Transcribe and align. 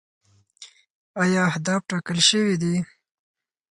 آیا 1.21 1.41
اهداف 1.51 1.81
ټاکل 1.89 2.19
شوي 2.29 2.55
دي؟ 2.61 2.75